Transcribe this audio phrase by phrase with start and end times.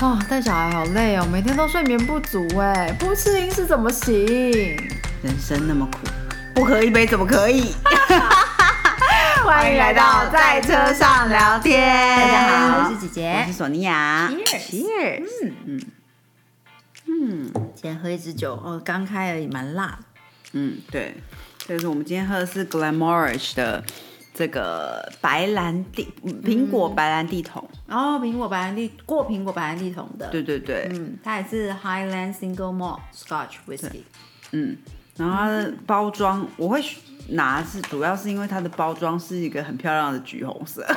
[0.00, 4.14] 哦，带小孩好累哦，每天都睡眠不足哎，不吃零食怎么行？
[5.24, 5.98] 人生那么苦，
[6.54, 7.74] 不喝一杯怎么可以？
[9.44, 11.80] 欢迎来到在车上聊天。
[12.16, 14.30] 大家好，我是姐姐，我是索尼娅。
[14.30, 15.24] Cheers Cheers！
[15.42, 15.80] 嗯嗯
[17.08, 19.98] 嗯今天喝一支酒，哦，刚开而已，蛮辣的。
[20.52, 21.16] 嗯，对，
[21.66, 23.82] 这是我们今天喝的是 Glenmorangie 的
[24.32, 27.68] 这个白兰地苹果白兰地桶。
[27.88, 34.02] 然后苹果白兰地过苹果白兰地桶的，对对对，嗯，它也是 Highland Single Malt Scotch Whisky。
[34.52, 34.76] 嗯，
[35.16, 36.84] 然后它的包装我会
[37.28, 40.86] 拿是主要是因为它的包装是一个很漂亮的橘红色。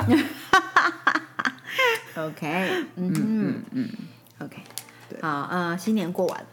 [2.14, 3.88] OK， 嗯嗯嗯
[4.40, 4.58] ，OK，
[5.22, 6.46] 好，呃，新年过完了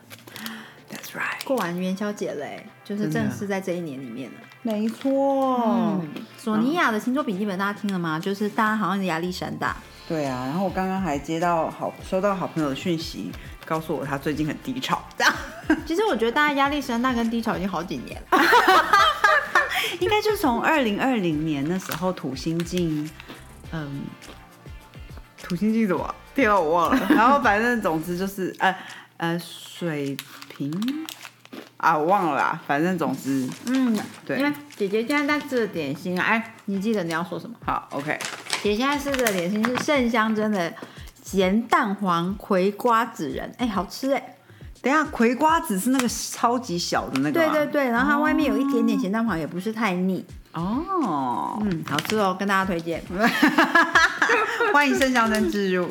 [0.90, 4.38] ，That's right，过完元宵节嘞，就是正式在这一年里面了。
[4.62, 5.62] 没错。
[5.66, 8.18] 嗯，索尼娅的星座笔记本大家听了吗？
[8.18, 9.76] 就是大家好像压力山大，
[10.09, 13.31] 对啊，然后我刚刚还接到好收到好朋友的讯息，
[13.63, 15.32] 告诉我他最近很低潮，这样
[15.85, 18.40] 其实我觉得大家压力山大跟低潮已经好几年了。
[20.02, 23.10] 应该就是从二零二零年那时候土星进，
[23.71, 24.02] 嗯，
[25.41, 26.15] 土星进什么？
[26.34, 27.05] 天啊，我忘了。
[27.13, 28.76] 然后反正总之就是呃
[29.18, 30.18] 呃水
[30.49, 30.74] 瓶
[31.77, 32.60] 啊，我忘了啦。
[32.65, 37.55] 反正总之嗯，对因为姐姐现在在吃的点心啊，哎，你记得你要说什么？
[37.65, 38.18] 好，OK，
[38.62, 40.74] 姐姐现在吃的点心是盛香珍的
[41.24, 44.35] 咸蛋黄葵瓜子仁，哎，好吃哎。
[44.82, 53.04] 等一下葵瓜子是那个超级小的那个吗对对对，然后它外面有一点点咸蛋黄，也不是太腻，哦，嗯，好吃哦，跟大家推荐。
[54.74, 55.90] 欢迎盛香灯置入。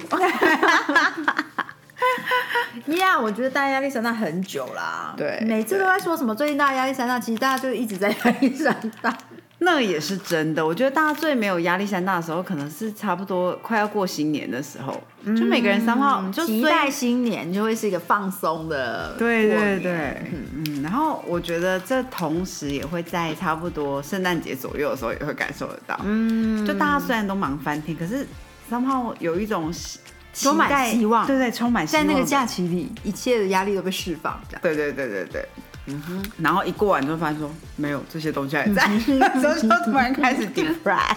[2.97, 9.15] 呀我觉得大家压力山大很久啦，对每次都在说什么最近大家压力山大，其实大家就一直在压力山大。
[9.61, 19.93] 那也是真的，我觉得大家最没有压力山大的时候，可能是差不多快要过新年的时候，就每个人三号就虽期待新年就会是一个放松的对，对对，
[20.33, 28.27] 嗯嗯，然后我觉得这同时也会在差不多圣诞节左右的时候也会感受得到，嗯，就大家虽然都忙翻天，可是
[28.71, 29.99] 三号有一种希
[30.35, 34.41] 充满期待希望对对，充满希望在那个假期里，一切的压力都被释放。
[34.63, 35.49] 对对对对对，
[35.89, 38.87] 嗯哼，然后一过完就发现说没有这些东西还在，
[39.41, 41.17] 所以就突然开始 depress。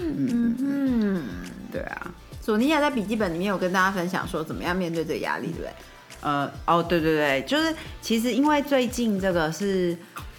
[0.00, 1.24] 嗯，
[1.72, 5.70] 对啊，索尼娅在笔记本里面有跟大家分享说怎么样面对这个压力，对不对？
[6.20, 9.96] 呃，哦，对对对，就是其实因为最近这个是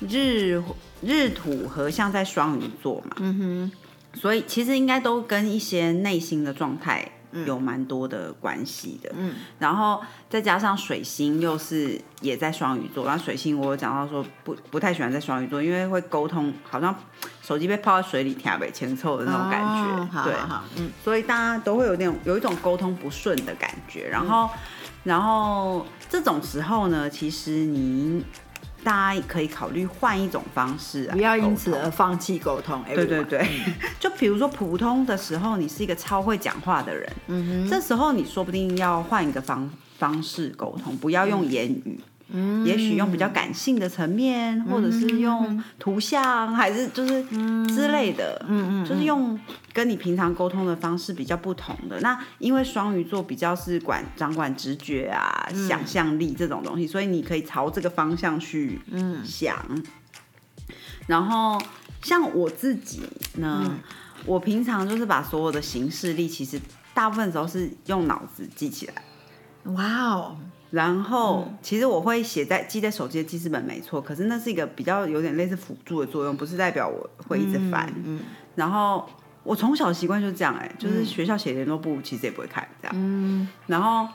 [0.07, 0.61] 日
[1.01, 3.72] 日土合相在双鱼座嘛，嗯哼，
[4.17, 7.05] 所以其实应该都跟一些内心的状态
[7.46, 9.12] 有蛮多的关系的。
[9.18, 16.96] 嗯，然后再加上水星又是也在双鱼座，然后水星我有讲到说不不太喜欢在双鱼座，因为会沟通，好像
[17.42, 20.02] 手机被泡在水里听被牵凑的那种感觉。
[20.02, 24.08] 哦好对，好好，嗯，所以大家都会有那种有一种沟通不顺的感觉。
[24.10, 24.50] 然后，
[25.04, 28.24] 然后这种时候呢，其实你
[28.84, 32.84] 大家可以考虑换一种方式、啊，不要因此而放弃沟通。
[32.94, 33.48] 对对对，
[34.00, 42.00] 就比如说普通的时候，你是一个超会讲话的人，嗯这时候你说不定要换一个方方式沟通，不要用言语，
[42.34, 47.24] 哼，也许用比较感性的层面，或者是用图像，还是就是
[47.68, 49.40] 之类的，嗯嗯，就是用
[49.72, 52.00] 跟你平常沟通的方式比较不同的。
[52.02, 58.80] 那因为双鱼座比较是管掌管直觉啊、想象力这种东西，所以你可以朝这个方向去
[59.24, 59.56] 想。
[61.06, 61.62] 然后
[62.02, 63.02] 像我自己
[63.36, 63.78] 呢，
[64.26, 66.60] 我平常就是把所有的形式力，其实
[66.94, 68.94] 大部分时候是用脑子记起来。
[69.74, 70.38] 哇哦，
[70.73, 74.01] 然后，其实我会写在记在手机的记事本，没错。
[74.01, 77.94] 可是那是一个比较有点类似辅助的作用，不是代表我会一直翻。
[78.03, 78.19] 嗯
[78.56, 79.07] 然后
[79.44, 82.95] 我从小习惯就是这样、哎，就是学校写联络簿，其实也不会看这样。
[82.97, 84.07] 嗯，然后，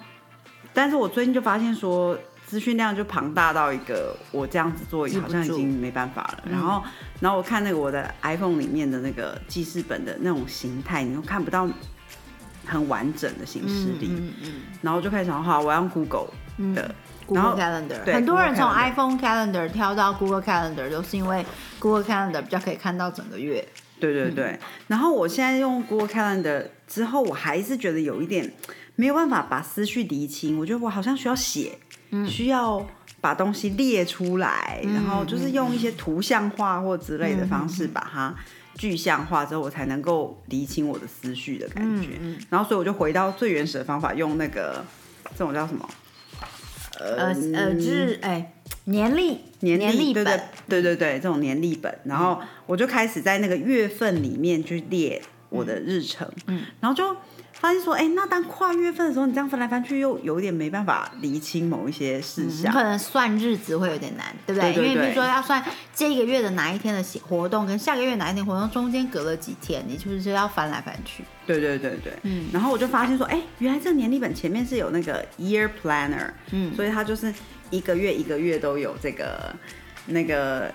[0.75, 6.45] 但是我最近就发现说，资讯量就庞大到一个，我这样子做好像已住经没办法了。
[6.51, 6.83] 然后，
[7.21, 11.69] 然后我看那个我的 iPhone 里面的那个记事本的那种形态，你又看不到
[12.67, 14.09] 很完整的形式力。
[14.11, 14.53] 嗯嗯
[14.83, 16.29] 然后就开始想，好，我要用 Google
[16.75, 16.95] 的。
[17.27, 21.45] ，Google Calendar，对很多人从 iPhone Calendar 跳到 Google Calendar，都是因为
[21.79, 23.67] Google Calendar 比较可以看到整个月。
[24.01, 28.51] 对对对，然后我现在用 Google Calendar 之后，我还是觉得有一点
[28.95, 30.59] 没有办法把思绪理清。
[30.59, 31.79] 我觉得我好像需要写，
[32.27, 32.87] 需要
[33.21, 38.33] 把东西列出来，然后就是用一些图像化或之类的方式把它
[38.77, 42.11] 具象化之后，我才能够理清我的思绪的感觉。
[42.49, 44.85] 然后所以我就回到最原始的方法，用那个
[45.37, 45.87] 这种叫什么？
[46.99, 48.53] 呃呃，就是哎，
[48.85, 57.17] 年历年历，对对，对对对，这种年历本，然后我就开始在那个月份里面去列我的日程，嗯，然后就
[57.61, 64.73] 发现说，哎，那当跨月份的时候，你这样翻来翻去，又有点没办法厘清某一些事项，可能算日子会有点难，对不对？
[64.73, 64.89] 对对对。
[64.89, 65.63] 因为比如说要算
[65.93, 71.25] 这个月的哪一天的活动，跟下个月哪一天活动中间隔了几天，你是不是要翻来翻去？
[71.47, 77.35] 对对对对，嗯，然后我就发现说，哎，原来这个年历本前面是有那个 year planner，嗯，所以它就是
[77.71, 79.53] 一个月一个月都有这个
[80.07, 80.73] 那个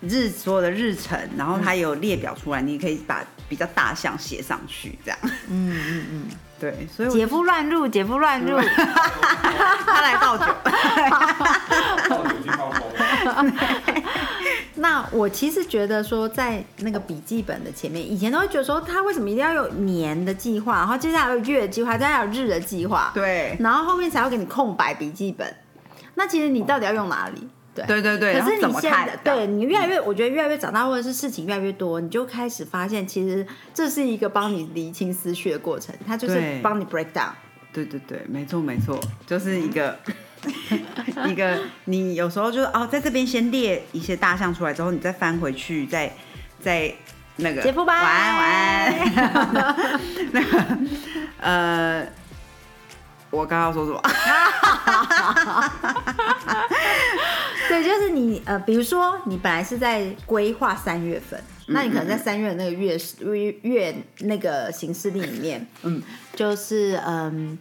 [0.00, 5.18] 日所有的日程，然后它有列表出来，你可以把比较大项写上去，这样，
[5.48, 6.26] 嗯嗯嗯，
[6.58, 10.46] 对，所以姐夫乱入，姐夫乱入，他来倒酒，
[12.08, 12.34] 倒酒。
[14.76, 25.56] 那我其实觉得说，在那个笔记本的前面，以前都会觉得说，他为什么一定要有年的计划，然后接下来有月的计划，接下来有日的计划，对然后后面才会给你空白笔记本。
[26.14, 27.48] 那其实你到底要用哪里？
[27.74, 27.84] 对。
[27.86, 37.30] 对对对，可是你现在看对你越来越，我觉得越来越长大，或者是事情越来越多，你就开始发现，其实这是一个帮你理清思绪的过程，它就是帮你 break down。
[37.72, 39.98] 对对对，没错没错，就是一个
[41.26, 46.12] 一个，你有时候就是哦，在这边先列一些大象出来之后，你再翻回去，再
[46.60, 46.94] 再
[47.36, 50.00] 那个姐夫吧晚安晚安，
[50.30, 50.64] 那个
[51.38, 52.06] 呃，
[53.30, 54.00] 我刚刚说什么？
[57.74, 66.02] 对，就是你呃，比如说你本来是在规划三月份，那你可能在三月的那个月月月那个行事历里面，嗯，
[66.34, 67.58] 就是嗯。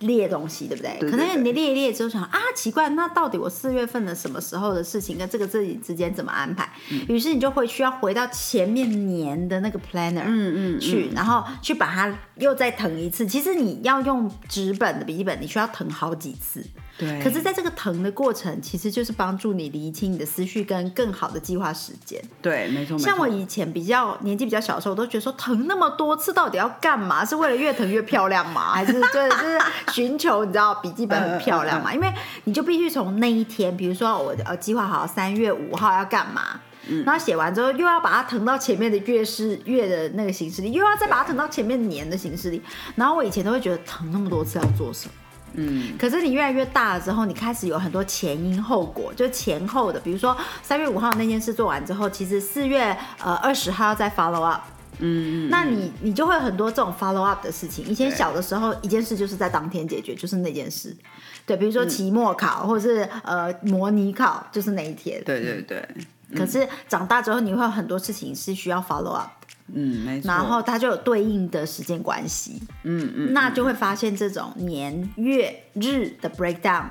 [0.00, 0.90] 列东西对不对？
[1.00, 6.70] 对对可能你列一列之后想啊，奇怪，那到底我四月份的什么时候的事情跟这个自己之间怎么安排？
[6.90, 13.26] 嗯于是你就会需要回到前面年的那个 planner，嗯嗯去，然后去把它又再腾一次。
[13.26, 16.62] 其实你要用纸本的笔记本，你需要腾好几次。
[16.98, 22.20] 对，可是，在这个疼的过程，其实就是帮助你理清你的思绪跟更好的计划时间。
[22.40, 22.98] 对，没错。
[22.98, 27.24] 像我以前比较年纪比较小的时候，我都觉得说疼那么多次到底要干嘛？
[27.24, 28.72] 是为了越疼越漂亮吗？
[28.74, 29.58] 还是就是就是
[29.92, 31.92] 寻求你知道笔记本很漂亮嘛？
[31.92, 32.12] 因为
[32.44, 36.60] 你就必须从那一天，比如说我呃计划好三月五号要干嘛。
[37.04, 42.62] 然后写完之后，又要把它腾到前面的月是月的那个形式里，又要再把它腾到前面年的形式里。
[42.94, 45.12] 然后我以前都会觉得腾那么多次要做什么？
[45.54, 54.62] 嗯，可是你越来越大了之后，你开始有很多前因后果，就前后的，比如说三月五号那件事做完之后，其实四月呃二十号要再 follow up。
[54.98, 57.84] 嗯，那你你就会有很多这种 follow up 的事情。
[57.84, 60.96] 以前小的时候，一件事就是在当天解决，就是那件事。
[61.44, 65.22] 对，比如说期末考，或者是呃模拟考，就是那一天。
[65.24, 65.86] 对对对，
[66.34, 69.30] 可是长大之后，你会有很多事情是需要 follow up，
[69.74, 70.28] 嗯，没错。
[70.28, 72.60] 然后它就有对应的时间关系。
[72.84, 76.84] 嗯嗯，那就会发现这种年月日的 breakdown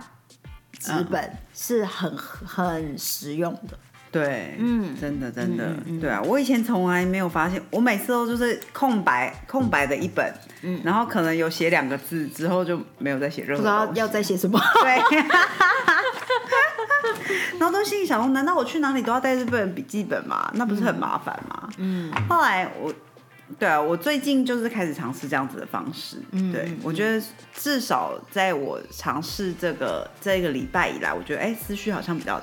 [0.80, 3.78] 纸本是很很实用的。
[4.12, 14.58] 对，嗯真的真的，对啊，我以前从来没有发现，我每次都就是空白空白的一本，嗯然后可能有写两个字之后就没有再写任何不知道要再写什么。
[14.82, 14.98] 对，
[17.60, 20.52] 然后都心里想说，难道我去哪里都要带这本笔记本吗？
[20.56, 21.70] 那不是很麻烦吗？
[21.78, 22.94] 嗯，后来我，
[23.60, 26.18] 对啊，我最近就是开始尝试这样子的方式。
[26.32, 27.24] 嗯对我觉得
[27.54, 32.42] 至少在我尝试这个这个礼拜以来，我觉得哎、思绪好像比较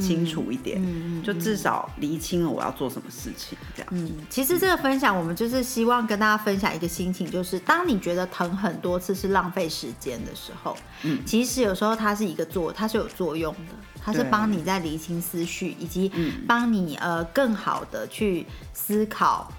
[0.00, 3.88] 清楚一点，嗯就至少厘清了我要做什么事情，这样。
[3.92, 16.10] 嗯，其实这个分享，我们就是希望跟大家分享一个心情，就是当你觉得疼很多次是浪费时间的时候，嗯其实有时候它是一个作，它是有作用的，它是帮你在理清思绪，以及
[16.48, 19.52] 帮你呃更好的去思考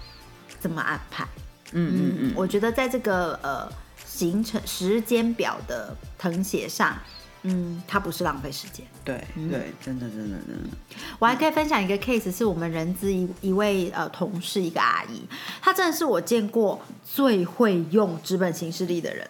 [0.58, 1.26] 怎么安排。
[1.72, 3.70] 嗯嗯嗯，我觉得在这个呃
[4.06, 6.96] 行程时间表的誊写上，
[7.42, 8.84] 嗯，它不是浪费时间。
[9.04, 10.76] 对对，真的真的真的，
[11.18, 15.22] 我还可以分享一个 case，是我们人资一一位呃同事，一个阿姨，
[15.62, 19.26] 她真的是我见过最会用纸本形式力的人，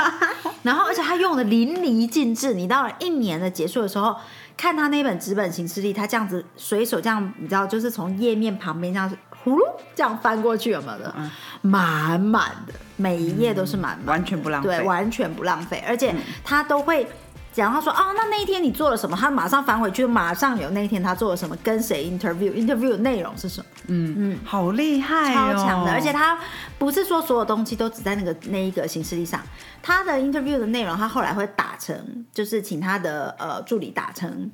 [0.62, 2.52] 然后而且她用的淋漓尽致。
[2.54, 4.14] 你到了一年的结束的时候，
[4.56, 9.10] 看她那本纸本形式力，她这样子随手这样，你知道，就是从页面旁边这样
[9.42, 9.62] 呼噜
[9.94, 11.14] 这样翻过去，有没有的？
[11.62, 17.06] 满满的，每一页都是满满的，完全不浪费对，完全不浪费，而且她都会。
[17.54, 19.16] 讲他说啊，那那一天你做了什么？
[19.16, 25.92] 他马上返回去，马上有那一天他做了什么，跟谁 interview，interview 的内容是什么，嗯嗯，好厉害哦，超强的。
[25.92, 26.36] 而且他
[26.78, 29.40] 不是说所有东西都只在那个那一个形式力上，
[29.80, 34.50] 他的 interview 的内容他后来会打成，就是请他的呃助理打成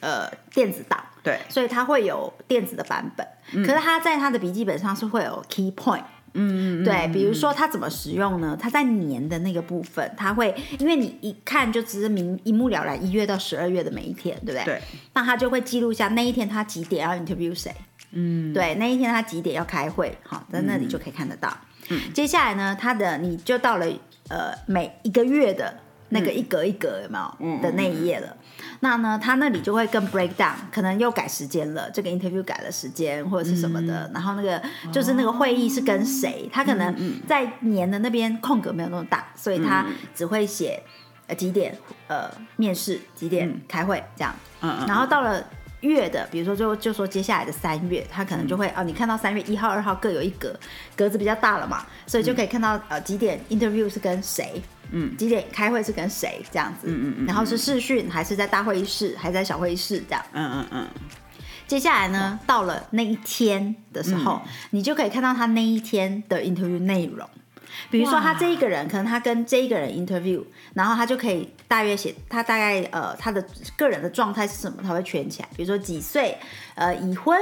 [0.00, 3.26] 呃电子档，对，所以他会有电子的版本。
[3.66, 6.04] 可是他在他的笔记本上是会有 key point。
[6.36, 8.56] 嗯对，比如说它怎么使用呢？
[8.60, 14.64] 它在年的那个部分，它会因为你一看就只是明一目了然，一月到十二月的每一天，对不对？
[14.64, 14.82] 对。
[15.14, 17.74] 那他就会记录下那一天他几点要 interview 谁，
[18.12, 21.56] 嗯，对，那一天他几点要开会，好，在那里就可以看得到。
[22.12, 23.86] 接下来呢，他的你就到了
[24.28, 25.74] 呃每一个月的
[26.10, 27.62] 那个一格一格有没有？
[27.62, 28.36] 的那一页了。
[28.80, 34.10] 那呢，他那里就会更 break down，可能又改时间了，这个 interview 改了时间或者是什么的。
[34.12, 36.94] 然后那个就是那个会议是跟谁，他可能
[37.26, 39.84] 在年的那边空格没有那么大，所以他
[40.14, 40.82] 只会写
[41.26, 41.76] 呃几点
[42.08, 44.34] 呃面试，几点开会这样。
[44.60, 44.86] 嗯嗯。
[44.86, 45.42] 然后到了
[45.80, 50.58] 月的，比如说就就说接下来的三月，他可能就会哦，你看到三月一号、二号各有一格，
[50.96, 60.24] 格子比较大了嘛，所以就可以看到呃几点 interview 是跟谁，嗯，几点开会是跟谁这样子，嗯嗯嗯然后是视讯还是在大会议室，还是在小会议室这样。
[60.32, 60.88] 嗯嗯嗯，
[61.66, 64.40] 接下来呢，到了那一天的时候，
[64.70, 67.28] 你就可以看到他那一天的 interview 内容。
[67.90, 70.42] 比如说，他这一个人可能他跟这一个人 interview，
[70.74, 73.44] 然后他就可以大约写他大概呃他的
[73.76, 75.48] 个人的状态是什么，他会圈起来。
[75.56, 76.36] 比如说几岁，
[76.74, 77.38] 呃已婚。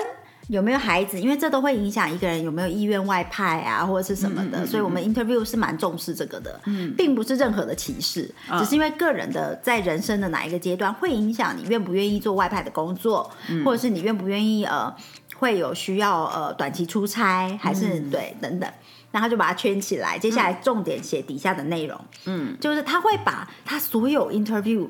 [0.48, 1.18] 有没有孩子？
[1.18, 6.60] 因为这都会影响一个人有没有意愿外派啊，或者是什么的，所以我们 interview 是蛮重视这个的，
[6.98, 13.30] 并不是任何的歧视，只是因为个人的在人生的哪一个阶段会影响你愿不愿意做外派的工作，
[13.64, 14.94] 或者是你愿不愿意呃
[15.36, 18.70] 会有需要呃短期出差，还是、对等等。
[19.14, 24.88] 然后就把它圈起来，接下来重点写底下的内容，嗯，就是他会把他所有 interview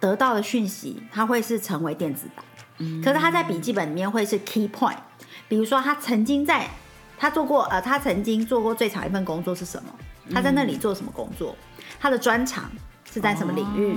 [0.00, 2.42] 得到的讯息，他会是成为电子档，
[3.04, 4.96] 可是他在笔记本里面会是 key point，
[5.46, 6.66] 比如说他曾经在
[7.18, 9.90] 他做过呃，他曾经做过最长一份工作是什么？
[10.32, 11.54] 他在那里做什么工作？
[12.00, 12.70] 他的专长
[13.16, 13.96] 是在什么领域？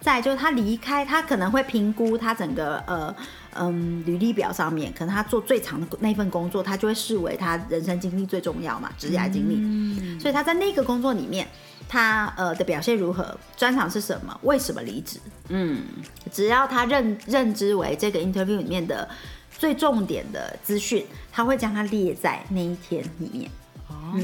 [0.00, 3.14] 再来就是他离开，他可能会评估他整个呃
[3.54, 9.54] 嗯履历表上面，可能他做最长的那份工作，他就会视为他人生经历最重要嘛，职业经历。
[9.60, 11.46] 嗯所以他在那个工作里面，
[11.88, 13.38] 他呃的表现如何？
[13.56, 14.36] 专长是什么？
[14.42, 15.20] 为什么离职？
[15.48, 15.84] 嗯，
[16.32, 19.08] 只要他认认知为这个 interview 里面的
[19.56, 23.48] 最重点的资讯，他会将它列在那一天里面。
[23.88, 24.18] 哦，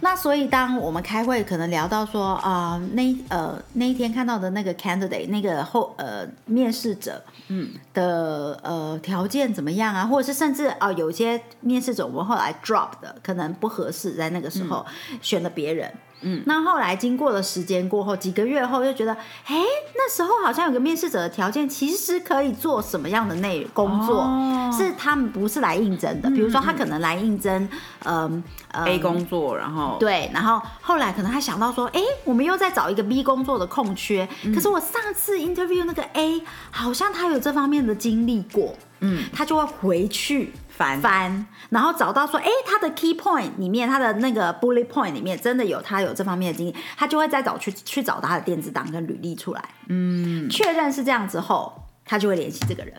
[0.00, 14.84] 那所以，当我们开会可能聊到说啊、那呃那一天看到的那个 candidate 那个后呃面试者，嗯的呃条件怎么样啊，或者是甚至啊、有些面试者我们后来 drop 的可能不合适，在那个时候
[15.20, 15.92] 选了别人。
[16.26, 19.12] 嗯，那后来经过了时间过后，几个月后就觉得，
[19.46, 19.54] 哎，
[19.94, 24.52] 那时候好像有个面试者的条件其实可以做什么样的内工作，哦。
[24.76, 27.68] 是他们不是来应征的，比如说他可能来应征，
[28.04, 28.42] 嗯、
[28.72, 34.52] 呃 A 工作，然后对，然后后来可能他想到说，哎，我们又在找一个 B 工作的空缺，嗯。
[34.52, 36.42] 可是我上次 interview 那个 A
[36.72, 41.00] 好像他有这方面的经历过，嗯，他就会回去翻。
[41.00, 51.72] 翻，然后找到说，哎，他的 key point 里面，他的那个 bullet point 里面真的有他有这方面的经历，他就会再找去去找他的电子档跟履历出来，嗯，确认是这样之后，
[52.04, 52.94] 他就会联系这个人。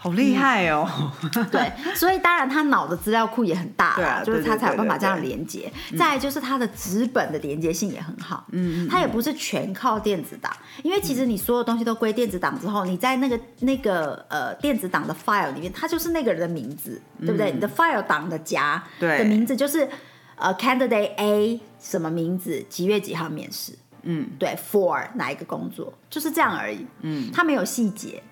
[0.00, 0.88] 好厉害哦，
[1.50, 5.70] 对，所以当然他脑的资料库也很大对啊啦，就是他才有办法这样连接。
[5.98, 17.50] 再来就是他的纸本的连接性也很好，嗯，他也不是全靠电子档，因为其实你所有东西都归电子档之后，你在那个那个呃电子档的 file 里面，它就是那个人的名字，对不对？
[17.50, 19.88] 你的 file 档的夹对的名字就是
[20.36, 26.86] 呃 candidate A 什么名字，几月几号面试，嗯，对，for 哪一个工作，就是这样而已。
[27.00, 28.22] 嗯，他没有细节，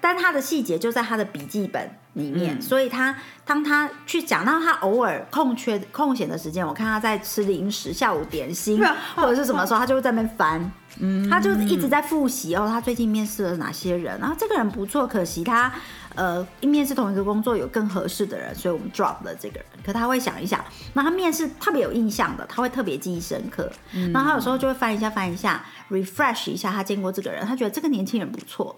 [0.00, 3.14] 但他的细节就在他的笔记本里面，所以他
[3.44, 8.82] 当他去讲到他偶尔空缺空闲的时间，我看他在吃零食、下午点心
[9.16, 10.72] 或者是什么时候，他就会在那边翻。
[11.00, 15.72] 嗯，他就一直在复习哦，他最近面试了哪些人，然后这个人不错，可惜他
[16.14, 19.66] 呃面试同一个工作有更合适的人，所以我们 drop 了这个人。
[19.84, 23.70] 可他会想一想，那他面试特别有印象的，他会特别记忆深刻。
[24.12, 28.76] 然后他有时候就会翻一下翻一下，refresh 一下他见过这个人，他觉得这个年轻人不错，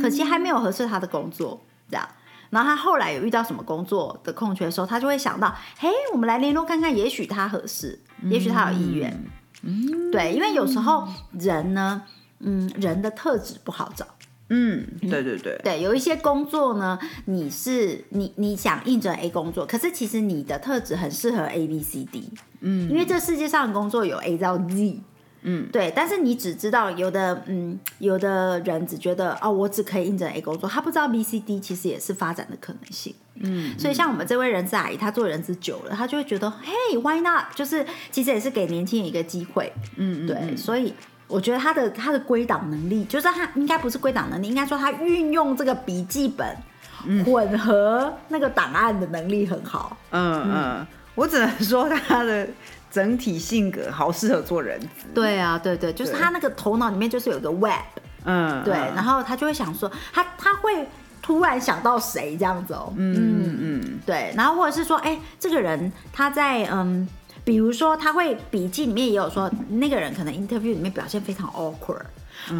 [0.00, 2.08] 可惜还没有合适他的工作，这样。
[2.50, 9.10] 然后他后来有遇到什么工作的空缺的时候，他就会想到，嘿，我们来联络看看，也许他合适，也许他有意愿。
[9.10, 9.30] 嗯，
[10.10, 12.02] 对，因为有时候人呢，
[12.40, 14.06] 嗯，人的特质不好找。
[14.54, 22.28] 嗯，对对对，对，有一些工作呢，你是你你想应征 A 工作，可是其实你的特质很适合 A B C D，
[22.60, 25.00] 嗯，因为这世界上的工作有 A 到 Z，
[25.42, 37.44] 嗯，对，但是你只知道有的，嗯，有的人只觉得哦，我只可以应征 A 工作，他不知道 B C D 其实也是发展的可能性，嗯，所以像我们这位人资阿姨，她做人资久了，她就会觉得，嘿，Why not？
[37.54, 40.92] 就是其实也是给年轻人一个机会，嗯，嗯对，所以
[41.26, 46.56] 我觉得她的她的归档能力，就是她应该不是归档能力，应该说她运用这个笔记本
[47.24, 49.96] 混合那个档案的能力很好。
[50.10, 52.46] 嗯嗯，我只能说她的
[52.90, 57.72] 整体性格好适合做人资，对啊，对对，就是她那个头脑里面就是有一个 web，
[58.24, 58.94] 嗯，对，嗯。
[58.94, 60.86] 然后她就会想说，她她会
[61.22, 67.08] 突然想到谁这样子哦，嗯嗯，对，然后或者是说，哎，这个人他在嗯，
[67.44, 72.02] 比如说他会笔记里面也有说，那个人可能 interview 里面表现非常 awkward，、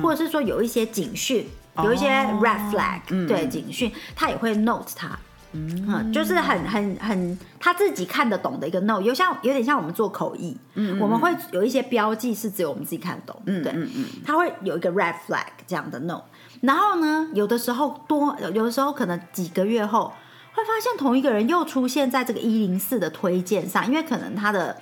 [0.00, 1.46] 或者是说有一些警讯，
[1.82, 2.08] 有一些
[2.40, 5.18] red flag，、对警讯，他也会 note 他。
[5.54, 10.98] 嗯，就是很很很他自己看得懂的一个 note，有像有点像我们做口译，嗯。
[10.98, 14.04] 我们会有一些标记是只有我们自己看得懂，嗯对，嗯嗯。
[14.24, 16.24] 他会有一个 red flag 这样的 note，
[16.62, 20.12] 然后呢，有的时候多，有的时候可能几个月后
[20.54, 24.76] 会发现同一个人又出现在这个一零四的推荐上，因为可能他的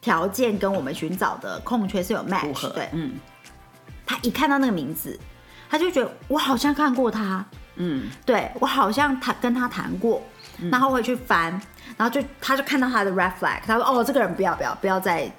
[0.00, 3.14] 条件跟我们寻找的空缺是有 match，对，嗯。
[4.06, 5.18] 他一看到那个名字，
[5.68, 7.44] 他就觉得我好像看过他，
[7.76, 8.08] 嗯。
[8.24, 10.22] 对我好像谈跟他谈过，
[10.70, 11.52] 然后会去翻，
[11.96, 15.30] 然后就他就看到他的 red flag，他说哦这个人不要不要不要再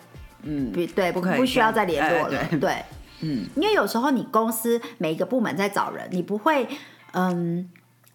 [0.43, 0.71] 嗯。
[0.71, 2.83] 不对不可以不需要再联络了，对，
[3.21, 6.67] 嗯，因为有时候你公司每一个部门在找人，你不会
[7.13, 7.69] 嗯。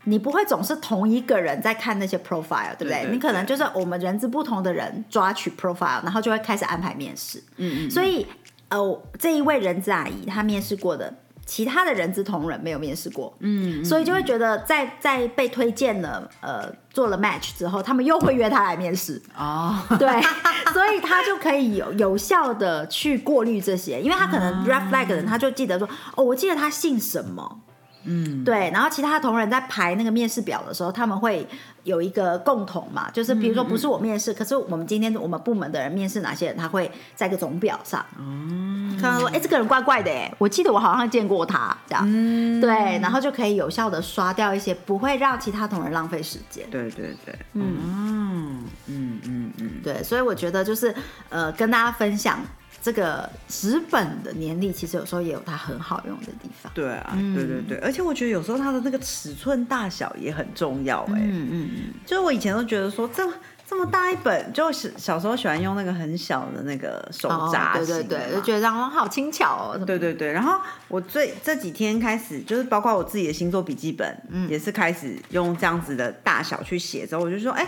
[0.07, 3.01] 你不会总是同一个人在看那些 profile，对不对？
[3.01, 7.43] 对对你可能就是我们人资不同的人抓取 profile，然后就会开始安排面试。
[7.57, 8.27] 嗯嗯，所以
[8.69, 11.11] 呃，这一位人资阿姨她面试过的，
[11.47, 20.09] 其他的人资同仁没有面试过，嗯，所以就会觉得在在被推荐了呃做了 match 之后，他们又会约他来面试，哦，对，
[20.73, 27.61] 所以他就可以有有效的去过滤这些，因为他可能 red flag 的人，他就记得说，哦，我记得他姓什么。
[28.05, 31.47] 嗯，对，然后其他同仁在排那个面试表的时候，他们会
[31.85, 42.61] 有一个共同嘛，就是比如说不是我面试，可是我们今天我们部门的人面试哪些人，他会在一个总表上，嗯，看到说，哎，这个人怪怪的，哎，我记得我好像见过他，这样，嗯。
[42.61, 46.65] 对，然后就可以有效的刷掉一些，不会让其他同仁浪费时间。
[46.71, 50.95] 对对对，嗯嗯嗯嗯，对，所以我觉得就是
[51.29, 52.39] 呃，跟大家分享
[52.85, 56.71] 这个纸本的年历，其实有时候也有它很好用的地方。
[56.75, 63.33] 对啊，对对对，而且我觉得有时候它的那个尺寸大小也很重要哎、嗯嗯嗯，就是我以前都觉得说这么
[63.67, 69.85] 这么大一本，就是小时候喜欢用那个很小的那个手札哦对型的对对，嘛就觉得这样好轻巧哦。
[69.87, 77.07] 对对对，然后我最这几天开始，就是包括我自己的星座笔记本，嗯也是开始用这样子的大小去写。
[77.07, 77.67] 之后我就说，哎、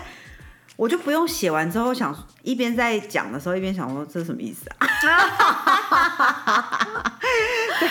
[0.77, 4.87] 我就不用写完之后想一边在讲的时候，一边想说这是什么意思啊？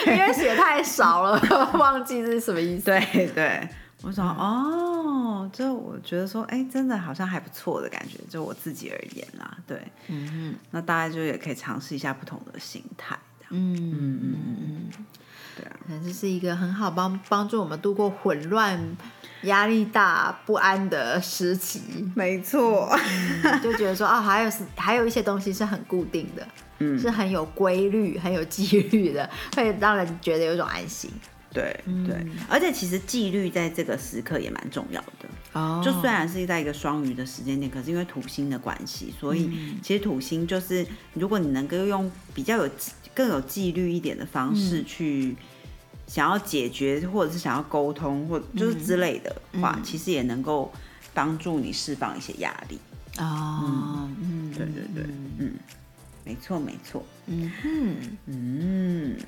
[0.07, 1.39] 因为写太少了，
[1.75, 2.85] 忘记这是什么意思。
[2.87, 3.69] 对对，
[4.03, 13.19] 我想哦，就我觉得说，哎、真的好像还不错的感觉，就我自己而言啦，对，嗯那大家就也可以尝试一下不同的心态，
[13.51, 14.21] 嗯嗯。
[14.23, 14.89] 嗯嗯，
[15.57, 18.79] 对啊，嗯，这是一个很好帮帮助我们度过混乱、
[19.43, 21.81] 压力大、不安的时期。
[22.15, 22.95] 没错，
[23.63, 26.47] 就觉得说啊，还有是还有一些东西是很固定的，
[26.81, 26.99] 嗯。
[26.99, 31.11] 是很有规律、很有纪律的， 会让人觉得有一种安心。
[31.53, 31.75] 对
[32.07, 32.15] 对，
[32.51, 35.27] 而且其实纪律在这个时刻也蛮重要的。
[35.55, 35.81] 哦。
[35.83, 39.51] 就虽然是在一个双鱼的时间点，可是因为土星的关系，所以
[39.83, 42.69] 其实土星就是如果你能够用比较有
[43.17, 45.35] 更有纪律一点的方式去
[46.07, 50.71] 想要解决，或者是想要沟通，或就是之类的话，其实也能够
[51.15, 52.79] 帮助你释放一些压力。
[53.19, 55.05] 哦，嗯，对对对，
[55.39, 55.55] 嗯，
[56.25, 57.97] 没错没错，嗯哼。
[58.27, 59.19] 嗯，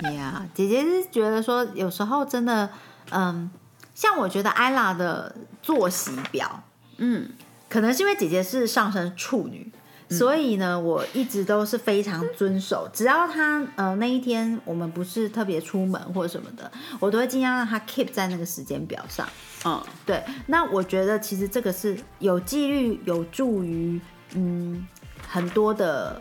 [0.16, 2.70] 呀姐姐是觉得说，有时候真的，
[3.10, 3.50] 嗯，
[3.94, 6.64] 像我觉得艾拉的作息表，
[6.96, 7.28] 嗯，
[7.68, 9.70] 可能是因为姐姐是上升处女，
[10.10, 19.26] 所以呢，我一直都是非常遵守，只要他呃那一天我们不是特别出门或什么的，我都会尽量让他 keep 在那个时间表上。
[19.64, 23.98] 嗯，对，那我觉得其实这个是有纪律，有助于
[24.34, 24.86] 嗯
[25.26, 26.20] 很多的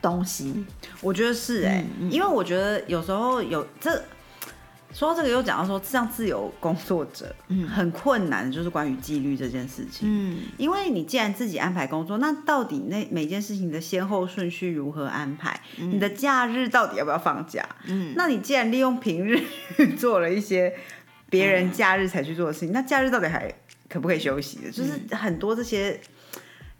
[0.00, 0.64] 东西。
[1.00, 4.02] 我觉得是哎、因为我觉得有时候有这
[4.92, 10.00] 说到这个又讲到说，像自由工作者，嗯，很困难的就是关于纪律这件事情。
[10.02, 15.58] 嗯因为你既然自己安排工作，那到底那每件事情的先后顺序如何安排？
[15.78, 17.66] 你的假日到底要不要放假？
[17.86, 19.40] 嗯，那你既然利用平日
[19.76, 20.74] 去 做了一些
[21.30, 23.52] 别人假日才去做的事情，那假日到底还
[23.88, 24.58] 可不可以休息？
[24.70, 25.98] 就是很多这些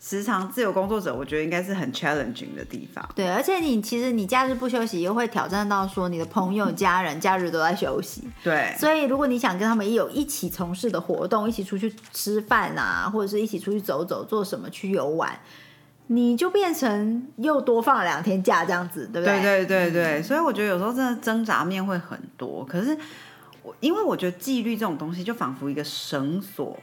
[0.05, 3.09] 时常自由工作者，我觉得应该是很 challenging 的地方。
[3.15, 8.29] 对，而且你其实你假日不休息，又会挑战到说你的朋友、 家人假日都在休息。
[8.43, 15.39] 对，所以如果你想跟他们也有一起从事的活动，一起出去吃饭啊，或者是一起出去走走，做什么去游玩，
[16.09, 19.41] 你就变成又多放了两天假这样子，对不对？
[19.41, 22.67] 对对对对，所以我觉得有时候真的挣扎面会很多。
[22.69, 22.99] 可是
[23.63, 26.77] 我因为我觉得纪律这种东西，就仿佛一个绳索，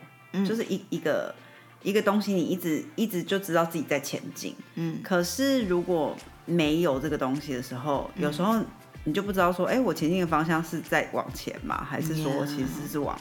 [0.47, 1.35] 就是一一个
[1.81, 4.55] 一个东西，你一直一直就知道自己在前进。
[4.75, 6.15] 嗯，可是如果
[6.45, 8.59] 没有这个东西的时候，有时候
[9.05, 11.85] 你就不知道说，哎、我前进的方向是在往前吗？
[11.89, 13.17] 还是说其实是往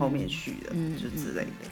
[0.00, 1.68] 后面去的，就之类的。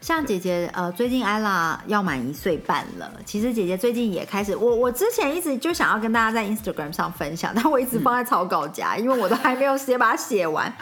[0.00, 3.10] 像姐姐，呃，最近艾拉要满一岁半了。
[3.24, 10.72] 其实姐姐最近也开始，我我之前一直就想要跟大家在 Instagram 上分享，但我一直放在草稿夹，因为我都还没有时间把它写完。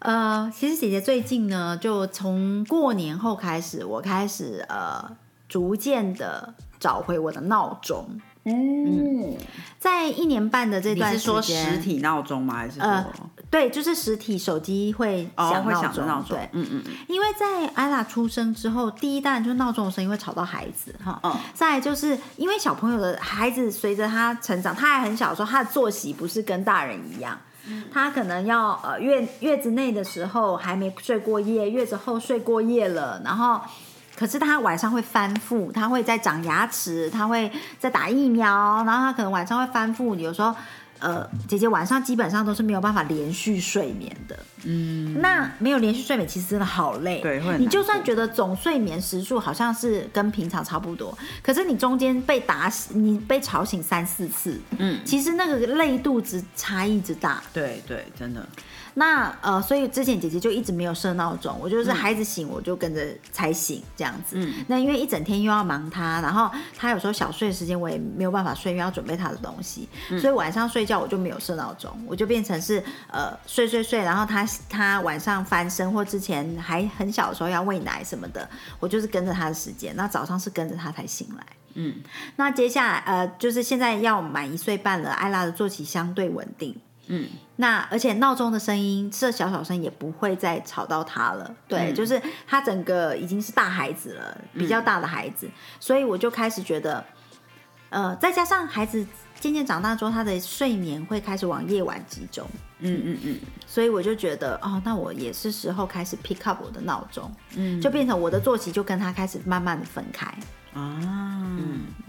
[0.00, 5.16] 呃，其实姐姐最近呢，就从过年后开始，我开始呃，
[5.48, 8.20] 逐渐的找回我的闹钟。
[8.44, 9.36] 嗯，
[9.78, 12.54] 在一年半的这段时间你是说实体闹钟吗？
[12.54, 13.06] 还是说、呃
[13.50, 21.20] 对，就是实体手机会响闹钟，响闹钟对？，嗯嗯嗯，因为在艾拉出生之后，第一当然就是闹钟的声音会吵到孩子哈。
[21.22, 27.38] 嗯再来就是因为小朋友的孩子随着他成长，他还很小的时候，他的作息不是跟大人一样。
[27.92, 33.60] 他可能要呃月月子内的时候还没睡过夜，月子后睡过夜了，然后
[34.16, 40.54] 可是他晚上会翻覆，他会在长牙齿，他会在打疫苗，然后他可能晚上会翻覆，有时候。
[41.00, 55.00] 呃，姐姐晚上基本上都是没有办法连续睡眠的，嗯，那没有连续睡眠其实真的好累，对会你就算觉得总睡眠时数好像是跟平常差不多，可是你中间被打醒，你被吵醒三四次，嗯。
[55.04, 58.46] 其实那个累度之差异之大，对对，真的，
[59.00, 64.36] 那呃，所以之前姐姐就一直没有设闹钟，我就是孩子醒我就跟着才醒这样子。
[64.36, 69.88] 嗯那因为一整天又要忙他，然后他有时候小睡的时间我也没有办法睡，因为要准备他的东西，
[70.20, 78.46] 所以晚上睡觉我就没有设闹钟，我就变成是呃睡睡睡，然后他他晚上翻身或之前还很小的时候要喂奶什么的，
[78.80, 81.46] 我就是跟着他的时间，那早上是跟着他才醒来。
[81.72, 81.94] 嗯
[82.36, 86.76] 那接下来呃，就是现在要满一岁半了，艾拉的作息相对稳定。
[87.12, 91.54] 嗯，那而且闹钟的声音，这小小声也不会再吵到他了。
[91.66, 91.94] 对，嗯。
[91.94, 97.04] 就是他整个已经是大孩子了，比较大的孩子，所以我就开始觉得，
[97.88, 99.04] 呃，再加上孩子
[99.40, 102.46] 渐渐长大之后，他的睡眠会开始往夜晚集中，
[102.78, 103.40] 嗯嗯嗯。
[103.66, 110.32] 所以我就觉得，哦，那我也是时候开始 pick up 我的闹钟，嗯，就变成我的作息就跟他开始慢慢的分开。
[110.74, 111.42] 啊，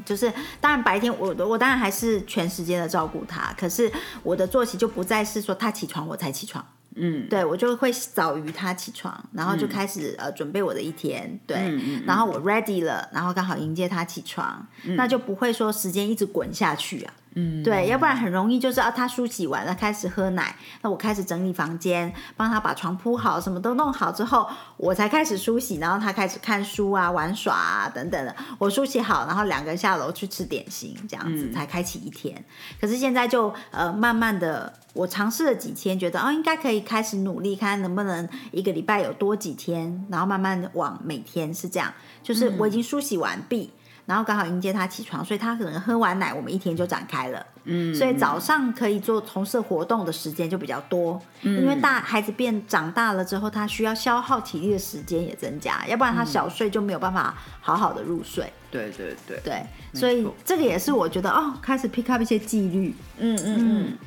[0.06, 3.92] 就是当然白天我我当然还是全时间的照顾他，可是
[4.24, 6.64] 我的作息就不再是说他起床我才起床，
[6.96, 7.28] 嗯。
[7.30, 17.14] 对我就会早于他起床，然后就开始、呃准备我的一天，对，嗯嗯然后我 ready 了，然后刚好迎接他起床，那就不会说时间一直滚下去啊。
[17.36, 28.36] 嗯，对，要不然很容易就是啊，他梳洗完了开始喝奶，那我开始整理房间，帮他把床铺好，什么都弄好之后，我才开始梳洗，然后他开始看书啊、玩耍啊等等的。
[28.58, 32.44] 我梳洗好，然后两个人下楼去吃点心，这样子、才开启一天。
[32.82, 43.72] 可是现在就呃慢慢的，我尝试了几天，觉得哦应该可以开始努力，看能不能一个礼拜有多几天，然后慢慢往每天是这样，就是我已经梳洗完毕。
[44.06, 47.46] 然后刚好迎接他起床，所以他可能喝完奶，我们一天就展开了。
[47.64, 58.52] 嗯，所以早上可以做从事活动的时间就比较多，因为大孩子变长大了之后，他需要消耗体力的时间也增加，要不然他小睡就没有办法好好的入睡。
[58.72, 62.96] 对对对，对，所以这个也是我觉得哦，开始 pick up 一些纪律。
[63.20, 63.98] 嗯嗯嗯，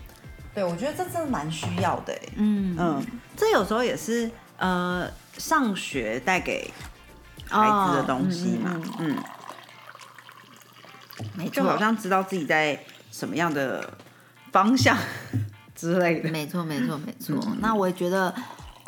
[0.55, 2.33] 对，我觉得这真的蛮需要的欸。
[2.37, 2.75] 嗯。
[2.79, 4.29] 嗯，这有时候也是
[4.59, 6.73] 呃上学带给
[7.49, 9.17] 孩子的东西嘛，哦嗯，
[11.35, 12.79] 没就好像知道自己在
[13.11, 13.89] 什么样的
[14.53, 14.97] 方向
[15.75, 16.31] 之类的。
[16.31, 17.37] 没错，没错，没错。
[17.61, 18.35] 那我也觉得，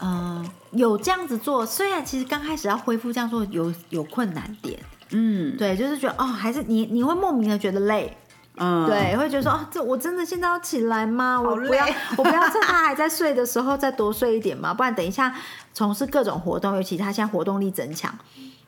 [0.03, 4.79] 嗯、有这样子做，虽然其实刚开始要恢复这样做有有困难点，
[5.11, 8.17] 嗯对，就是觉得哦，还是你你会莫名的觉得累，
[8.57, 11.41] 嗯，对，会觉得说哦，这我真的现在要起来吗？
[11.41, 11.87] 我不要，
[12.19, 14.75] 我不要趁他还在睡的时候再多睡一点嘛？
[14.75, 15.35] 不然等一下
[15.73, 18.13] 从事各种活动，尤其他现在活动力增强，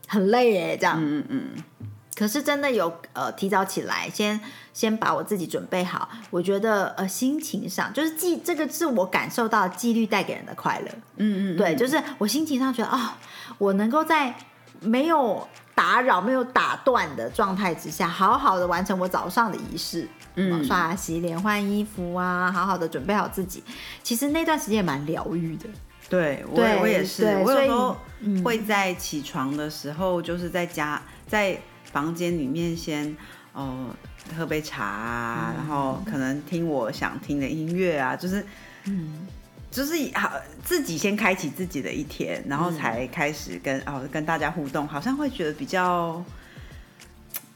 [0.06, 0.96] 很累耶，这样。
[0.98, 1.87] 嗯嗯嗯，
[2.18, 4.40] 可是真的有呃提早起来，先
[4.74, 10.88] 先把我自己准备好，我觉得呃心情上就是纪这个是我感受到纪律带给人的快乐。
[11.16, 13.10] 嗯嗯，对，就是我心情上觉得哦、
[13.58, 14.34] 我能够在
[14.80, 23.62] 没有打扰、没有打断的状态之下，好好的完成我早上的仪式，嗯，刷牙、洗脸、换衣服啊，好好的准备好自己。
[24.02, 25.68] 其实那段时间也蛮疗愈的。
[26.08, 31.60] 对我我也是，我有时候嗯会在起床的时候，就是在家在
[31.92, 33.16] 房间里面先
[33.54, 33.92] 哦、
[34.36, 38.44] 喝杯茶啊，然后可能听我想听的音乐啊，就是
[38.84, 39.26] 嗯，
[39.68, 40.30] 就是好
[40.62, 46.24] 自己先开启自己的一天，然后才开始跟哦跟大家互动，好像会觉得比较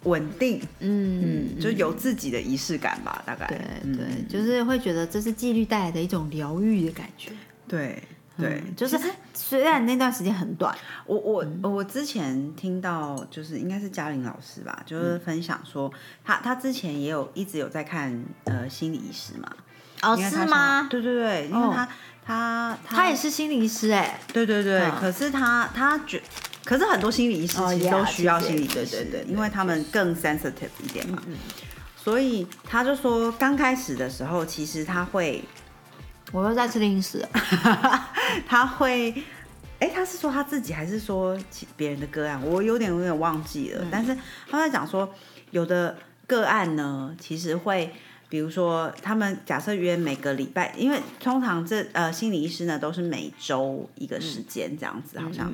[0.03, 3.47] 稳定，嗯嗯，就有自己的仪式感吧，大概。
[3.47, 3.97] 对嗯。
[3.97, 7.31] 对，就是会觉得这是纪律带来的一种疗愈的感觉。
[7.69, 8.03] 对
[8.39, 8.99] 对嗯，就是
[9.35, 10.75] 虽然那段时间很短，
[11.07, 15.93] 我我我之前听到就是应该是嘉玲老师吧，就是分享说
[16.25, 19.51] 他他之前也有一直有在看呃心理医师嘛，
[20.03, 21.89] 哦是吗想对对对，因为哦他、
[22.25, 26.23] 他他也是心理医师哎，对对对，嗯可是他他觉，
[26.65, 31.23] 可是很多心理医师哦其实都需要心理对对对对因为他们更 sensitive 一点嘛。
[31.27, 31.37] 嗯
[32.05, 35.45] 所以他就说，刚开始的时候，其实他会
[36.33, 37.25] 我又在吃零食，
[38.49, 39.15] 他会，
[39.79, 42.43] 哎、他是说他自己还是说其别人的个案？
[42.43, 43.87] 我有点有点忘记了。
[43.91, 44.17] 但是
[44.51, 45.09] 他在讲说，
[45.51, 47.93] 有的个案呢，其实会，
[48.31, 55.53] 比如说他们假设约每个礼拜，因为通常这呃心理医师呢都是每周一个时间这样子，好像。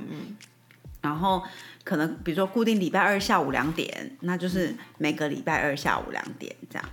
[1.01, 1.43] 然后
[1.85, 6.89] 可能比如说固定礼拜二下午两点，那就是每个礼拜二下午两点这样。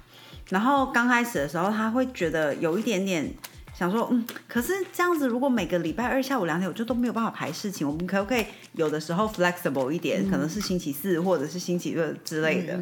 [0.49, 3.33] 然后刚开始的时候，他会觉得有一点点
[3.77, 12.79] 想说，嗯，可是这样子，如果每个礼拜二下午两点，我就都没有办法排事情，我们可不可以有的时候 flexible 一点，可能是星期四或者是星期六之类的？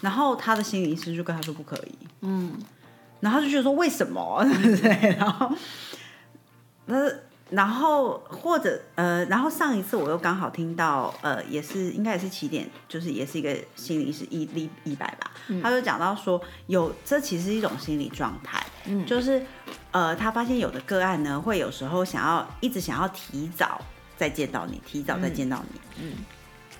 [0.00, 2.52] 然后他的心理医生就跟他说不可以，嗯，
[3.18, 5.16] 然后他就觉得说为什么，对 不对？
[5.18, 5.52] 然后，
[6.86, 7.10] 那
[7.50, 15.30] 然后或者呃，然后上一次我又刚好听到呃，也是应该也是起点，就是也是一个心理医师一一一百吧，
[15.62, 19.44] 他就讲到说有这其实是一种心理状态，嗯，就是
[19.90, 23.80] 呃，他发现有的个案呢，会有时候想要一直想要提早
[24.16, 26.12] 再见到你，提早再见到你，嗯，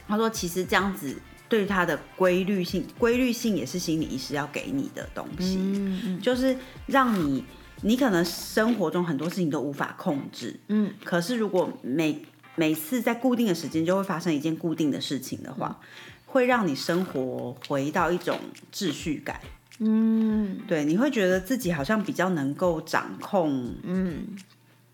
[0.06, 1.20] 他说其实这样子。
[1.50, 6.20] 对他的规律性，规律性也是心理医师要给你的东西，嗯。
[6.20, 6.54] 就是
[6.84, 7.42] 让你，
[7.82, 12.22] 你可能生活中很多事情都无法控制，嗯，可是如果每
[12.56, 15.80] 每次在固定的时间就会发生一件固定的事情的话，
[16.26, 18.38] 会让你生活回到一种
[18.72, 19.40] 秩序感，
[19.78, 20.60] 嗯。
[20.66, 24.36] 对，你会觉得自己好像比较能够掌控嗯。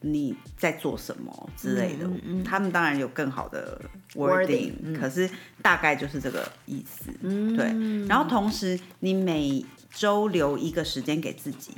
[0.07, 2.05] 你在做什么之类的。
[2.05, 3.81] 嗯嗯他们当然有更好的
[4.15, 5.31] Wording，wording，可是
[5.63, 7.11] 大概就是这个意思。
[7.23, 11.71] 嗯，对，然后同时你每周留一个时间给自己，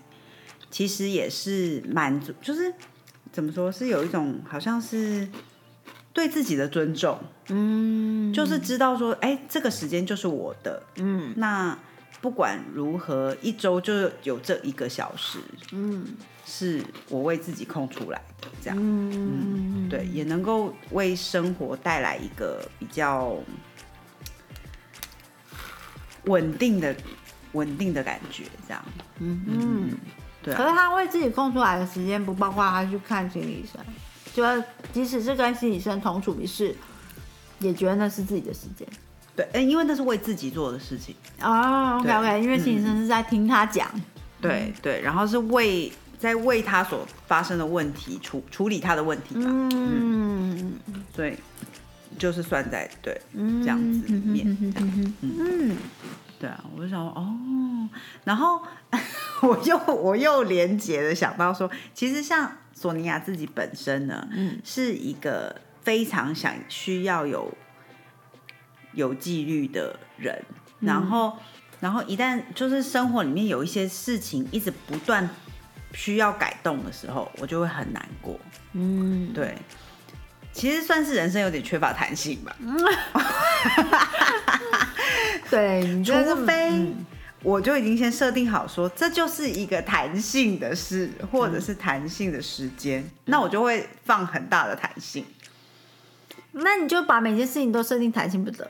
[0.71, 2.73] 其实也是满足，就是
[3.33, 5.29] 怎么说，是有一种好像是
[6.13, 11.79] 对自己的尊重，嗯就是知道说，哎，这个时间就是我的，嗯那
[12.21, 15.39] 不管如何，一周就有这一个小时
[15.73, 16.05] 嗯
[16.45, 18.79] 是我为自己空出来的，这样。
[18.81, 23.37] 嗯，对，也能够为生活带来一个比较
[26.25, 26.95] 稳定的、
[27.53, 28.85] 稳定的感觉，这样。
[29.19, 29.91] 嗯。
[30.47, 30.55] 对。
[30.55, 33.79] 啊，可是他为自己空出来的时间，不包括他去看心理医生，
[34.33, 36.75] 就即使是跟心理医生同处一室，
[37.59, 38.89] 也觉得那是自己的时间。
[39.35, 41.15] 对，哎，因为那是为自己做的事情。
[41.43, 43.87] 哦，OK OK，因为心理医生是在听他讲，
[44.41, 50.73] 对对，然后是为在为他所发生的问题处处理他的问题吧，嗯。
[51.15, 51.35] 所以
[52.19, 54.47] 就是算在对嗯这样子里面。
[54.49, 54.93] 嗯这样。
[54.97, 55.77] 嗯嗯
[56.39, 57.89] 对啊，我就想说哦，
[58.25, 58.63] 然后
[59.43, 67.53] 我又我又连结的想到说，其实像索尼娅自己本身呢，嗯是一个非常想需要有
[68.93, 70.45] 有纪律的人，
[70.81, 71.39] 然后
[71.81, 75.29] 然后一旦就是生活里面有一些事情一直不断
[75.93, 78.39] 需要改动的时候，我就会很难过。
[78.73, 79.57] 嗯，对，
[80.53, 82.55] 其实算是人生有点缺乏弹性吧。
[85.57, 86.13] 对，你除
[86.47, 87.07] 非嗯
[87.43, 95.25] 我就已经先设定好说，这就是一个弹性的事，或者是弹性的时间，那我就会放很大的弹性。
[96.53, 98.69] 那你就把每件事情都设定弹性不得。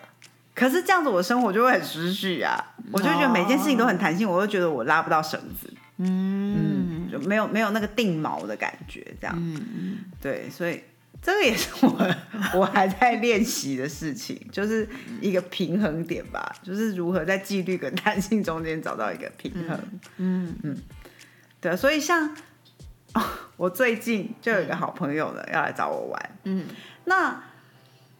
[0.55, 2.59] 可是这样子，我生活就会很失序啊！
[2.91, 9.35] 我就觉得每件事情都很弹性，我就觉得我拉不到绳子，嗯就没有没有那个定锚的感觉，这样。
[9.39, 10.83] 嗯对，所以
[11.27, 12.15] 这个也是我
[12.55, 14.89] 我还在练习的事情，就是
[15.21, 19.77] 一个平衡点吧，就是如何在纪律跟弹性中间找到一个平衡。
[20.19, 20.77] 嗯嗯
[21.61, 22.33] 对啊，所以像、
[23.15, 23.23] 哦、
[23.57, 26.31] 我最近就有一个好朋友呢，要来找我玩。
[26.45, 26.65] 嗯
[27.07, 27.43] 那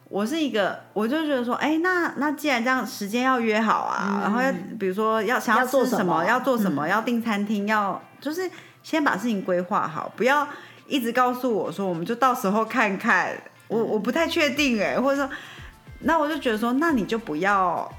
[0.09, 8.51] 我是一个，我就觉得说，哎，那那既然这样，时间要约好啊，然后要比如说要想嗯要做吃什什么要做什么，要订餐厅，要就是
[8.83, 10.45] 先把事情规划好，不要
[10.87, 13.35] 一直告诉我说，我们就到时候看看。
[13.67, 15.29] 我我不太确定哎，或者说，
[15.99, 17.91] 那我就觉得说，那你就不要，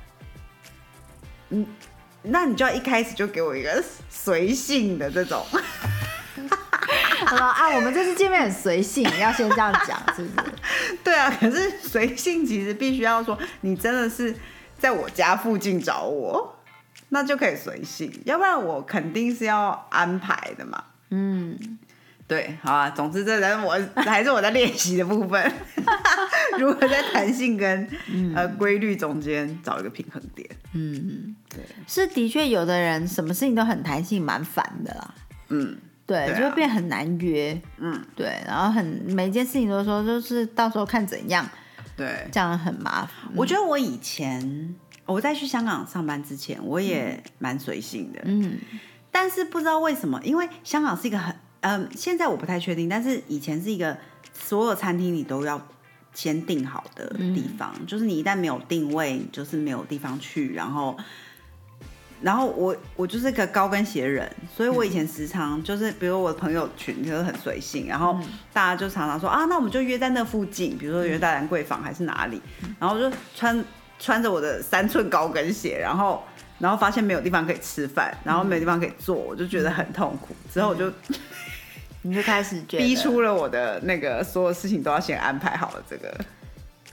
[1.51, 1.67] 嗯，
[2.23, 5.45] 那你就要一开始就给我一个随性的这种。
[7.27, 10.55] 好了啊，我们这次见面很随性，要先这样讲，是不是？
[11.05, 14.35] 对啊，可是随性其实必须要说，你真的是
[14.79, 16.57] 在我家附近找我，
[17.11, 20.83] 那就可以随性，要不然我肯定是要安排的嘛。
[21.11, 21.79] 嗯，
[22.29, 25.53] 对，好啊，总之这人我 还是我在练习的部分，
[26.61, 27.89] 如何在弹性跟、
[28.37, 30.47] 呃规律中间找一个平衡点。
[30.75, 35.15] 嗯，对，是的确有的人什么事情都很弹性，蛮烦的啦。
[35.49, 41.49] 嗯，对，就会变很难约，嗯，对，然后很每一件事情都说就是到时候看怎样，
[41.97, 42.29] 对。
[42.31, 43.11] 这样很麻烦。
[43.35, 44.75] 我觉得我以前
[45.07, 48.59] 我在去香港上班之前，我也蛮随性的，嗯
[49.11, 53.97] 但是不知道为什么，因为香港是一个很，嗯、现在我不太确定，但是以前是一个
[54.33, 55.61] 所有餐厅你都要
[56.15, 60.97] 先定好的地方，就是你一旦没有定位，你就是没有地方去，然后。
[62.21, 68.19] 然后我我就是个高跟鞋人，所以我以前时常就是，比如我的朋友群就是很随性，然后
[68.53, 72.43] 大家就常常说啊，那我们就约在那附近，比如说约在兰桂坊还是哪里，
[72.81, 73.65] 然后就穿
[74.01, 76.21] 穿着我的三寸高跟鞋，然后
[76.59, 80.35] 然后发现没有地方可以吃饭，然后没有地方可以坐，我就觉得很痛苦。
[80.53, 80.93] 之后我就
[82.09, 85.83] 你就开始觉得逼出了我的那个所有事情都要先安排好了。
[85.89, 86.19] 这个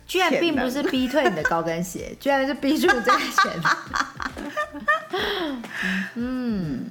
[0.05, 3.61] 居然并不是逼退你的高跟鞋，居然是逼出你这个钱。
[6.15, 6.85] 嗯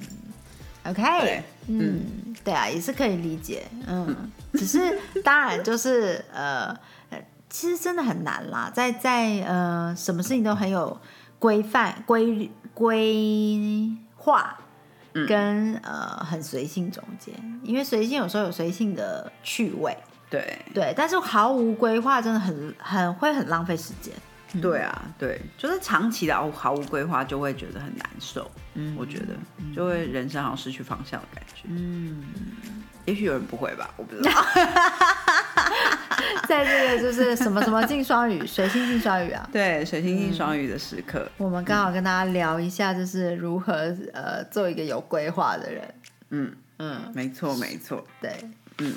[0.85, 2.01] ，OK，嗯，
[2.43, 6.75] 对啊，也是可以理解，嗯，只是当然就是呃，
[7.11, 10.99] 呃其实真的很难啦，在在呃，什么事情都很有
[11.37, 14.57] 规范、规规划。
[15.27, 19.97] 跟呃很随性中间，因为随性有时候有随性的趣味，
[20.29, 24.13] 对对，但是毫无规划真的很很会很浪费时间。
[24.61, 28.49] 对啊，对，就是长期的毫毫无规划就会觉得很难受。
[28.75, 29.35] 嗯，我觉得
[29.75, 31.63] 就会人生好像失去方向的感觉。
[31.67, 32.23] 嗯，
[33.03, 34.31] 也许有人不会吧，我不知道。
[36.47, 43.73] 在这个就是什么什么进双语，水星进双语啊，对，水星进双鱼的时刻，我们刚好跟大家聊一下，就是如何
[44.13, 45.93] 呃做一个有规划的人。
[46.29, 48.05] 嗯，嗯，没错没错。
[48.21, 48.31] 对，
[48.79, 48.93] 嗯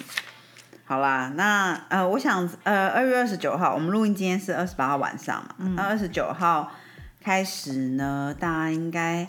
[0.85, 6.73] 好啦，那呃，我想呃，二月二十九号，我们录音今天是二十八号晚上嘛，那二十九号
[7.21, 9.29] 开始呢，大家应该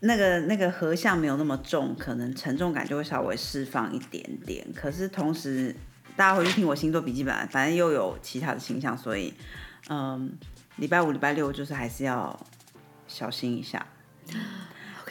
[0.00, 4.66] 那个那个合相没有那么重，可能沉重感就会稍微释放一点点。
[4.74, 5.76] 可是同时，
[6.16, 9.34] 大家回去听我星座笔记本，反正又有其他的星象，所以
[9.88, 10.32] 嗯，
[10.76, 12.38] 礼拜五、礼拜六就是还是要
[13.06, 13.84] 小心一下。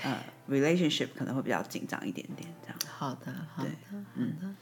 [0.03, 2.77] 呃，relationship 可能会比较紧张一点点，这样。
[2.97, 3.69] 好的，好的，
[4.15, 4.55] 嗯。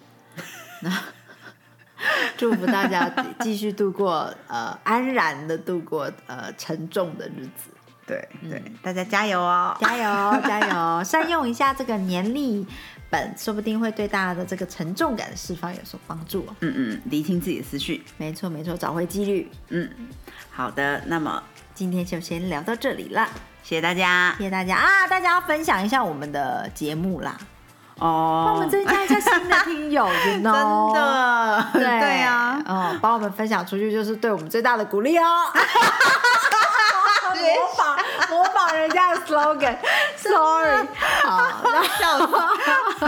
[0.81, 0.91] 那
[2.37, 3.07] 祝福大家
[3.41, 7.69] 继续度过呃安然的度过呃沉重的日子。
[8.07, 9.77] 对对，大家加油哦！
[9.79, 11.03] 加油，加油！
[11.03, 12.65] 善用一下这个年历
[13.11, 16.55] 本，说不定会对大家的这个沉重感的释放有所帮助哦。
[16.61, 18.03] 嗯嗯，理清自己的思绪。
[18.17, 19.51] 没错，没错，找回纪律。
[19.69, 19.87] 嗯，
[20.49, 21.43] 好的，那么
[21.75, 23.27] 今天就先聊到这里了，
[23.61, 25.07] 谢谢大家谢谢大家啊！
[25.07, 27.37] 大家要分享一下我们的节目啦，
[27.99, 28.43] 哦。
[28.45, 30.51] 帮我们增加一下新的听友 真的，
[31.73, 35.23] 对对啊，哦，帮我们分享出去就是对我们最大的鼓励哦。
[37.41, 37.99] 模仿
[38.29, 40.87] 模仿人家的 slogan，sorry，
[41.23, 41.51] 好，
[41.99, 43.05] 笑死，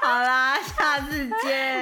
[0.00, 1.77] 好啦，下次见。